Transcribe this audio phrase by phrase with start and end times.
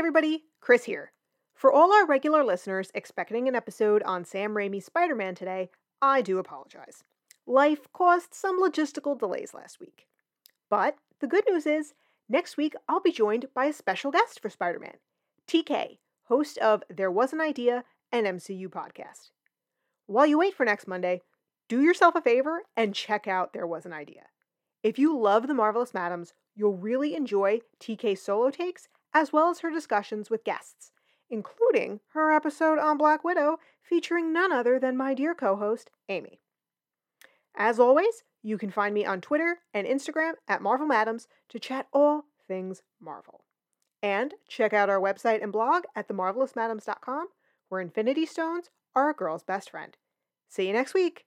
[0.00, 1.12] everybody, Kris here.
[1.54, 5.68] For all our regular listeners expecting an episode on Sam Raimi's Spider Man today,
[6.00, 7.04] I do apologize.
[7.46, 10.06] Life caused some logistical delays last week.
[10.70, 11.92] But the good news is,
[12.30, 14.94] next week I'll be joined by a special guest for Spider Man
[15.46, 15.98] TK,
[16.28, 19.32] host of There Was an Idea, an MCU podcast.
[20.06, 21.20] While you wait for next Monday,
[21.68, 24.28] do yourself a favor and check out There Was an Idea.
[24.82, 29.60] If you love The Marvelous Madames, you'll really enjoy TK's solo takes as well as
[29.60, 30.92] her discussions with guests,
[31.28, 36.40] including her episode on Black Widow featuring none other than my dear co host, Amy.
[37.56, 41.88] As always, you can find me on Twitter and Instagram at Marvel Madams to chat
[41.92, 43.44] all things Marvel.
[44.02, 47.28] And check out our website and blog at themarvelousmadames.com,
[47.68, 49.96] where Infinity Stones are a girl's best friend.
[50.48, 51.26] See you next week.